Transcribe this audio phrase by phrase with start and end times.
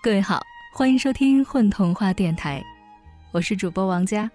[0.00, 0.40] 各位好，
[0.72, 2.64] 欢迎收听混童话电台，
[3.32, 4.30] 我是主播王佳。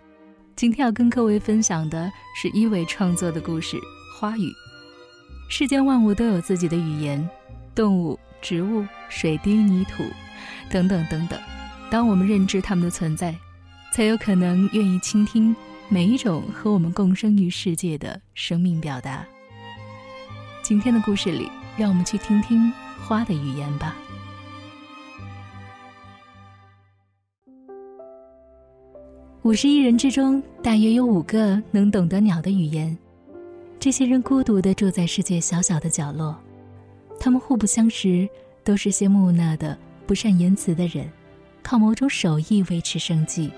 [0.57, 3.77] 今天要跟各位分享的是一伟创作的故事
[4.19, 4.41] 《花语》。
[5.49, 7.29] 世间万物都有自己的语言，
[7.73, 10.03] 动物、植物、水滴、泥土，
[10.69, 11.39] 等等等等。
[11.89, 13.33] 当我们认知它们的存在，
[13.93, 15.55] 才有可能愿意倾听
[15.87, 19.25] 每一种和我们共生于世界的生命表达。
[20.61, 22.69] 今天的故事里，让我们去听听
[23.07, 23.95] 花的语言吧。
[29.43, 32.97] 五十亿人之中，大约有五个能懂得鸟的语言。
[33.77, 36.33] 这些人孤独地住在世界小小的角落，
[37.19, 38.25] 他们互不相识，
[38.63, 41.11] 都是些木讷的、不善言辞的人，
[41.61, 43.51] 靠某种手艺维持生计。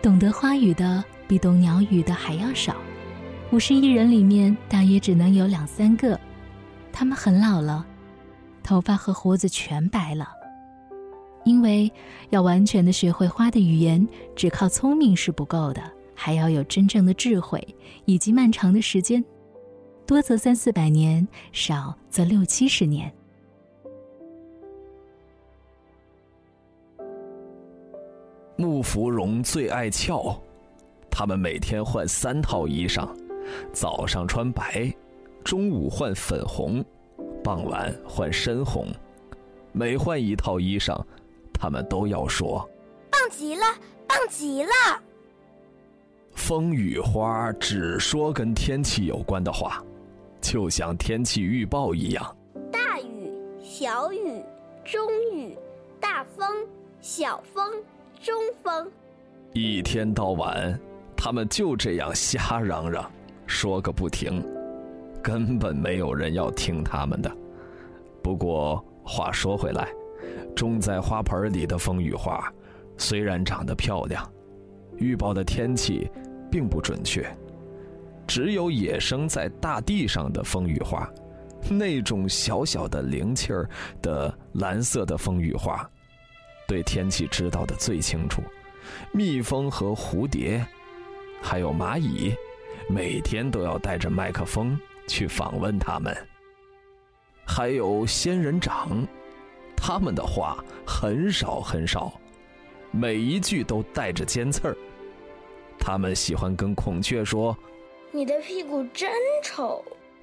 [0.00, 2.76] 懂得花语的比懂鸟语的还要少，
[3.50, 6.16] 五十亿人里面大约只能有两三个，
[6.92, 7.84] 他们很老了，
[8.62, 10.28] 头发和胡子全白了。
[11.44, 11.90] 因为
[12.28, 15.82] 要完全的学会花的语言，只靠聪明是不够的，
[16.14, 17.66] 还要有真正的智慧
[18.04, 19.24] 以及漫长的时间，
[20.06, 23.10] 多则三四百年，少则六七十年。
[28.56, 30.38] 木芙蓉最爱俏，
[31.10, 33.08] 他们每天换三套衣裳，
[33.72, 34.94] 早上穿白，
[35.42, 36.84] 中午换粉红，
[37.42, 38.86] 傍晚换深红，
[39.72, 41.02] 每换一套衣裳。
[41.60, 42.66] 他们都要说
[43.12, 43.62] ：“棒极了，
[44.08, 44.70] 棒极了！”
[46.32, 49.84] 风雨花只说跟天气有关的话，
[50.40, 52.34] 就像天气预报一样：
[52.72, 53.30] 大雨、
[53.62, 54.42] 小雨、
[54.86, 55.54] 中雨、
[56.00, 56.48] 大风、
[57.02, 57.70] 小风、
[58.22, 58.90] 中风。
[59.52, 60.80] 一天到晚，
[61.14, 63.10] 他们就这样瞎嚷嚷，
[63.46, 64.42] 说个不停，
[65.22, 67.30] 根本没有人要听他们的。
[68.22, 69.86] 不过话说回来。
[70.54, 72.52] 种在花盆里的风雨花，
[72.96, 74.30] 虽然长得漂亮，
[74.96, 76.10] 预报的天气
[76.50, 77.26] 并不准确。
[78.26, 81.10] 只有野生在大地上的风雨花，
[81.68, 83.68] 那种小小的灵气儿
[84.00, 85.88] 的蓝色的风雨花，
[86.68, 88.42] 对天气知道的最清楚。
[89.12, 90.64] 蜜蜂和蝴蝶，
[91.42, 92.34] 还有蚂蚁，
[92.88, 94.78] 每天都要带着麦克风
[95.08, 96.16] 去访问它们。
[97.44, 99.06] 还有仙人掌。
[99.82, 102.12] 他们的话很少很少，
[102.90, 104.76] 每一句都带着尖刺儿。
[105.78, 107.56] 他们喜欢跟孔雀说
[108.12, 109.10] ：“你的屁股真
[109.42, 109.82] 丑。”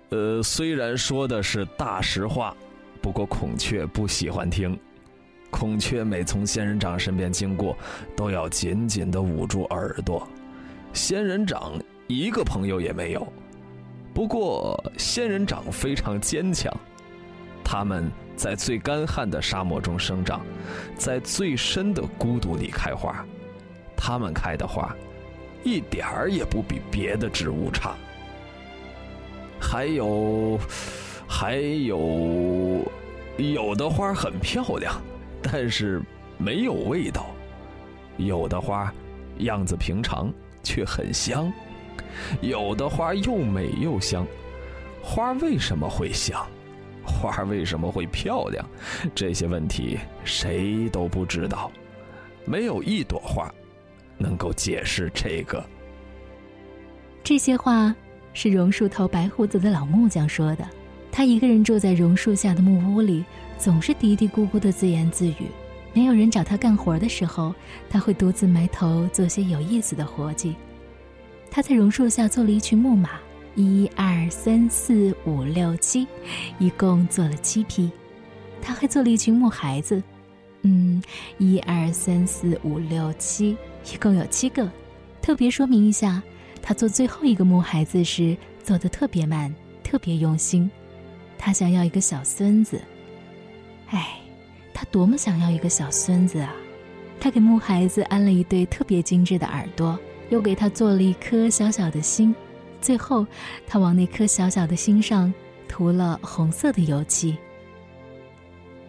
[0.10, 2.56] 呃，虽然说的是大实话，
[3.02, 4.80] 不过孔雀不喜欢听。
[5.50, 7.76] 孔雀每从仙人掌身边经过，
[8.16, 10.26] 都要紧紧的捂住耳朵。
[10.94, 11.74] 仙人掌
[12.06, 13.28] 一个朋友也没有，
[14.14, 16.72] 不过仙人掌非常坚强。
[17.64, 18.10] 他们。
[18.38, 20.46] 在最干旱的沙漠中生长，
[20.96, 23.26] 在最深的孤独里开花，
[23.98, 24.96] 它们开的花，
[25.64, 27.96] 一点儿也不比别的植物差。
[29.60, 30.60] 还有，
[31.28, 32.86] 还有，
[33.38, 34.94] 有的花很漂亮，
[35.42, 36.00] 但是
[36.38, 37.24] 没有味道；
[38.18, 38.94] 有的花
[39.40, 40.32] 样子平常，
[40.62, 41.52] 却很香；
[42.40, 44.26] 有的花又美又香。
[45.02, 46.48] 花为什么会香？
[47.08, 48.64] 花为什么会漂亮？
[49.16, 51.72] 这些问题谁都不知道，
[52.46, 53.52] 没有一朵花
[54.18, 55.64] 能够解释这个。
[57.24, 57.96] 这些话
[58.34, 60.68] 是榕树头白胡子的老木匠说的。
[61.12, 63.26] 他一个人住在榕树下的木屋里，
[63.58, 65.48] 总是嘀嘀咕咕的自言自语。
[65.94, 67.56] 没有人找他干活的时候，
[67.90, 70.56] 他会独自埋头做些有意思的活计。
[71.50, 73.12] 他在榕树下做了一群木马。
[73.58, 76.08] 一二三四五六七，
[76.60, 77.90] 一共做了七批。
[78.62, 80.02] 他还做了一群木孩子，
[80.62, 81.02] 嗯，
[81.40, 83.58] 一二三四五六七，
[83.92, 84.70] 一共有七个。
[85.24, 86.22] 特别说明一下，
[86.62, 89.52] 他做最后一个木孩子时做的特别慢，
[89.84, 90.70] 特别用心。
[91.36, 92.80] 他想要一个小孙子。
[93.88, 94.20] 哎，
[94.72, 96.54] 他多么想要一个小孙子啊！
[97.20, 99.98] 他给木孩子安了一对特别精致的耳朵，
[100.30, 102.36] 又给他做了一颗小小的心。
[102.80, 103.26] 最后，
[103.68, 105.34] 他往那颗小小的心上
[105.68, 107.38] 涂了红色的油漆。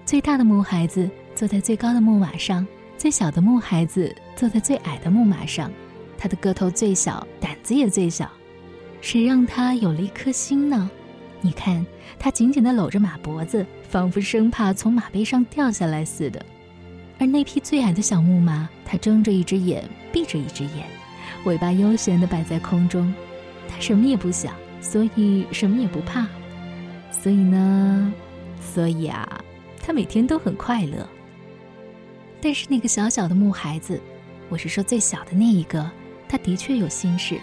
[0.04, 5.70] 最大的木孩子坐在最高的木马上，最小的木孩子坐在最矮的木马上。
[6.16, 8.28] 他的个头最小，胆子也最小。
[9.00, 10.90] 谁让他有了一颗心呢？
[11.40, 11.86] 你看，
[12.18, 16.44] 他紧紧地搂着马脖子，仿佛生怕从马背上掉下来似的。
[17.18, 20.86] 而那匹最矮的小木马，它睁着一只眼，闭着一只眼，
[21.44, 23.12] 尾巴悠闲地摆在空中。
[23.68, 26.26] 他什么也不想，所以什么也不怕，
[27.12, 28.12] 所以呢，
[28.60, 29.44] 所以啊，
[29.80, 31.06] 他每天都很快乐，
[32.40, 34.00] 但是那个小小的木孩子，
[34.48, 35.88] 我是说最小的那一个，
[36.28, 37.38] 他的确有心事。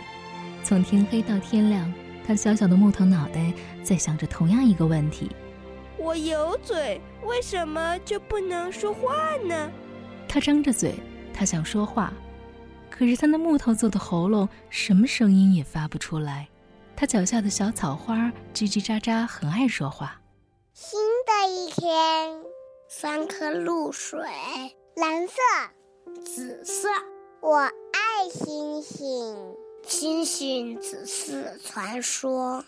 [0.63, 1.93] 从天黑到天亮，
[2.25, 5.29] 他小小的木头脑袋在想着同样一个问题：
[5.97, 9.13] 我有嘴，为什么就不能说话
[9.47, 9.71] 呢？
[10.27, 10.95] 他张着嘴，
[11.31, 12.11] 他想说话，
[12.97, 16.47] 可是他那木头做的喉咙什么声音也发不出来。
[16.95, 20.21] 他脚下的小草花叽叽喳喳，很爱说话。
[20.73, 22.41] 新的一天，
[22.87, 24.19] 三颗露水。
[24.95, 25.33] 蓝色，
[26.23, 26.87] 紫色，
[27.41, 29.35] 我爱星星。
[29.83, 32.63] 星星只是传说，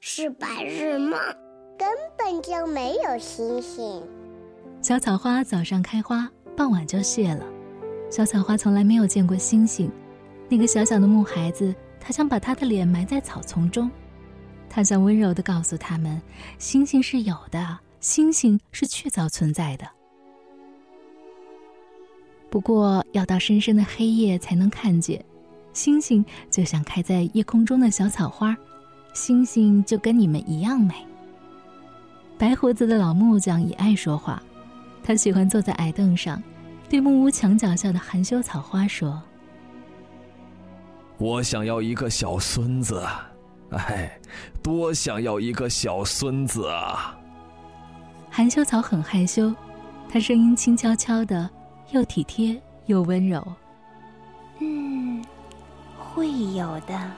[0.00, 1.18] 是白日梦，
[1.78, 4.02] 根本就没有星星。
[4.82, 7.46] 小草花早上开花，傍晚就谢了。
[8.10, 9.90] 小草花从来没有见过星星。
[10.48, 13.90] 那个小小的木孩子，他想把他的脸埋在草丛中，
[14.68, 16.20] 他想温柔地告诉他们：
[16.58, 19.86] 星星是有的，星星是确凿存在的。
[22.48, 25.22] 不过要到深深的黑夜才能看见，
[25.74, 28.56] 星星就像开在夜空中的小草花，
[29.12, 30.94] 星星就跟你们一样美。
[32.38, 34.42] 白胡子的老木匠也爱说话，
[35.02, 36.42] 他喜欢坐在矮凳上，
[36.88, 39.22] 对木屋墙角下的含羞草花说
[41.18, 43.06] ：“我想要一个小孙子，
[43.70, 44.18] 哎，
[44.62, 47.18] 多想要一个小孙子啊！”
[48.30, 49.54] 含羞草很害羞，
[50.08, 51.48] 他声音轻悄悄的。
[51.90, 52.54] 又体贴
[52.84, 53.42] 又温柔。
[54.60, 55.24] 嗯，
[55.98, 57.10] 会有的，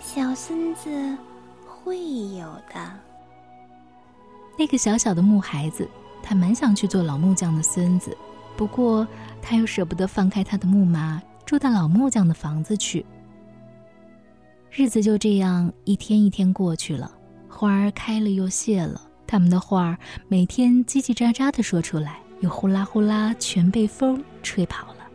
[0.00, 1.16] 小孙子
[1.64, 1.96] 会
[2.36, 2.44] 有
[2.74, 2.92] 的。
[4.58, 5.88] 那个小小的木孩子，
[6.20, 8.10] 他蛮想去做老木匠的孙子，
[8.58, 9.06] 不过
[9.40, 13.06] 他又舍不得放开他的木马，住到老木匠的房子去。
[14.68, 17.08] 日子就这样一天一天过去了，
[17.48, 22.18] 花儿开了又谢了，他们的话儿每天叽叽喳喳的说出来。
[22.40, 25.06] 又呼啦呼啦，全被风吹跑了。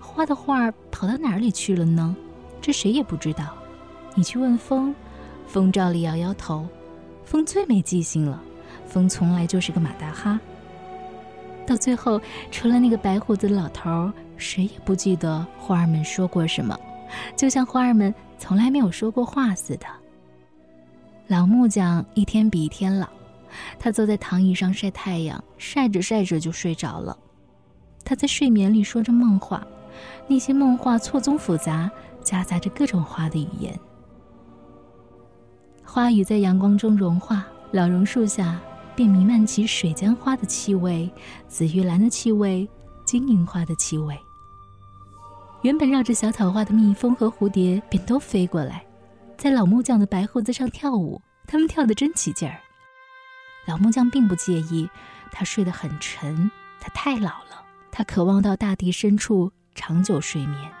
[0.00, 2.16] 花的画儿跑到哪里去了呢？
[2.60, 3.54] 这谁也不知道。
[4.16, 4.92] 你去问风，
[5.46, 6.66] 风照例摇摇头。
[7.24, 8.42] 风最没记性了，
[8.84, 10.40] 风从来就是个马大哈。
[11.68, 12.18] 到最后，
[12.50, 16.78] 除了那个白胡子老头，谁也不记得花儿们说过什么，
[17.36, 19.86] 就像花儿们从来没有说过话似的。
[21.26, 23.06] 老木匠一天比一天老。
[23.78, 27.16] 他坐在躺椅上晒太阳，晒着晒着就睡着了。
[28.04, 29.66] 他在睡眠里说着梦话，
[30.26, 31.90] 那些梦话错综复杂，
[32.22, 33.78] 夹杂着各种花的语言。
[35.84, 38.60] 花语在阳光中融化，老榕树下
[38.98, 41.08] 便弥漫起水浆花的气味、
[41.46, 42.68] 紫玉兰的气味、
[43.04, 44.18] 金银花的气味。
[45.62, 48.84] 原本绕着小草花的蜜蜂和蝴蝶便都飞过来，
[49.36, 52.58] 在老木匠的白胡子上跳舞，他们跳得真起劲儿。
[53.68, 54.90] 老木匠并不介意，
[55.30, 60.72] 他睡得很沉，他太老了，他渴望到大地深处长久睡眠。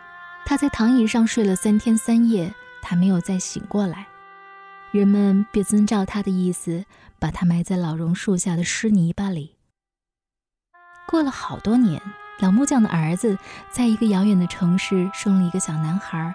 [0.44, 4.07] 他在躺椅上睡了三天三夜，他没有再醒过来。
[4.90, 6.84] 人们便遵照他的意思，
[7.18, 9.56] 把他埋在老榕树下的湿泥巴里。
[11.06, 12.00] 过了好多年，
[12.40, 13.38] 老木匠的儿子
[13.70, 16.34] 在一个遥远的城市生了一个小男孩。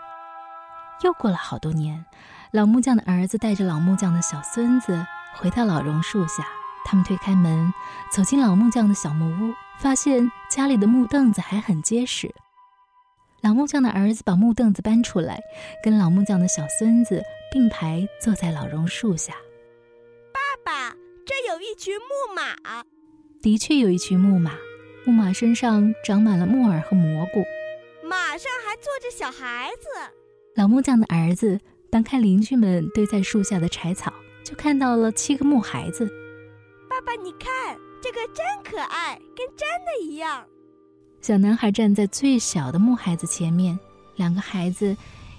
[1.02, 2.06] 又过了好多年，
[2.52, 5.06] 老木匠的儿子带着老木匠的小孙子。
[5.36, 6.46] 回到老榕树下，
[6.86, 7.74] 他们推开门，
[8.12, 12.36] 走进老木匠的小木屋，发现家里的木凳子还很结实。
[13.42, 15.40] 老木匠的儿子把木凳子搬出来，
[15.84, 19.36] 跟老木匠的小孙子并排坐在老榕树下。
[20.34, 22.84] 爸爸，这有一群木马。
[23.44, 24.58] 的确有一群木马，
[25.06, 27.44] 木马身上长满了木耳和蘑菇，
[28.04, 29.88] 马上还坐着小孩子。
[30.56, 31.60] 老木匠的儿子
[31.92, 34.12] 搬开邻居们堆在树下的柴草。
[34.44, 36.06] 就看到了七个木孩子。
[36.90, 40.46] 爸爸，你看这个真可爱，跟真的一样。
[41.22, 43.80] 小男孩站在最小的木孩子前面，
[44.18, 44.98] 两个孩子，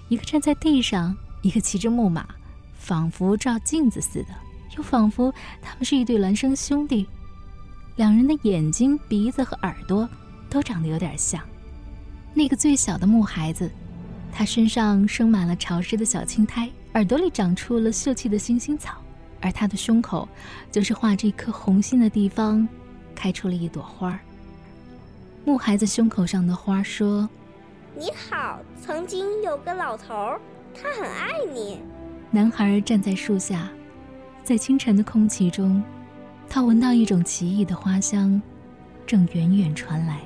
[0.09, 2.25] 一个站在地上，一个骑着木马，
[2.73, 4.29] 仿佛照镜子似的，
[4.75, 7.07] 又仿佛他们是一对孪生兄弟。
[7.97, 10.09] 两人的眼睛、鼻子和耳朵
[10.49, 11.39] 都长得有点像。
[12.33, 13.69] 那个最小的木孩子，
[14.31, 16.67] 他身上生满了潮湿的小青苔。
[16.95, 18.95] 耳朵里长出了秀气的星星草，
[19.39, 20.27] 而他的胸口，
[20.71, 22.67] 就是画着一颗红心的地方，
[23.13, 24.19] 开出了一朵花儿。
[25.45, 27.29] 木孩子胸口上的花说
[27.95, 30.41] ：“你好，曾经有个老头儿，
[30.75, 31.79] 他很爱你。”
[32.31, 33.69] 男孩站在树下，
[34.43, 35.81] 在清晨的空气中，
[36.49, 38.41] 他闻到一种奇异的花香，
[39.05, 40.19] 正远远传来。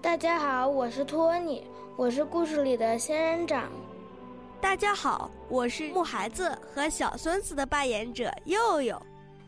[0.00, 3.68] 大家好，我是托尼，我是故事里的仙人掌。
[4.60, 9.00] 大家好，我是木孩子和小孙子的扮演者佑佑。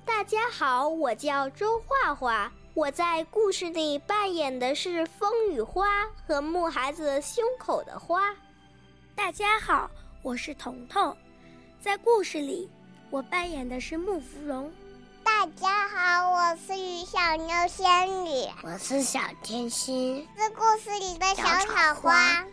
[0.05, 5.87] 大家好，我叫周画画，我在故事里扮演的是风雨花
[6.27, 8.35] 和木孩子胸口的花。
[9.15, 9.89] 大家好，
[10.21, 11.17] 我是彤彤，
[11.81, 12.69] 在故事里
[13.09, 14.71] 我扮演的是木芙蓉。
[15.41, 22.45] 大家好，我是雨小妞仙女，我是小天心，是故事里的小草花。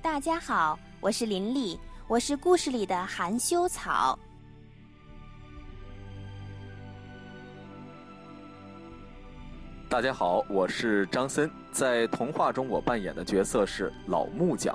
[0.00, 1.78] 大家好，我是林丽，
[2.08, 4.18] 我是故事里的含羞草。
[9.90, 14.74] 大家好，我是张森，在童话中我扮演的角色是老木匠。